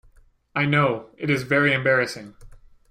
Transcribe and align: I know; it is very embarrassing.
I 0.55 0.65
know; 0.65 1.11
it 1.15 1.29
is 1.29 1.43
very 1.43 1.73
embarrassing. 1.73 2.33